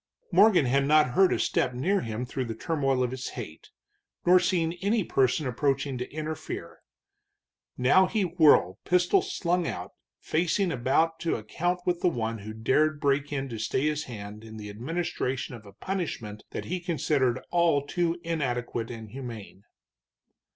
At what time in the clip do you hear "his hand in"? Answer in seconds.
13.85-14.57